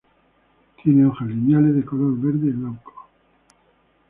Tiene 0.81 1.05
hojas 1.05 1.27
lineares 1.27 1.75
de 1.75 1.85
color 1.85 2.19
verde 2.19 2.49
glauco. 2.53 3.07